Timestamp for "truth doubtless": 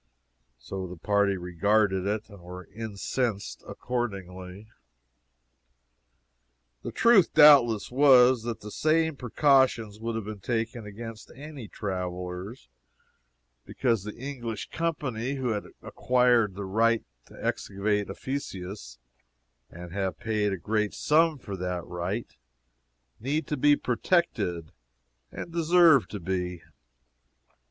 6.91-7.91